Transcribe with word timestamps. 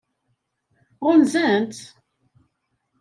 Ɣunzan-tt? 1.05 1.83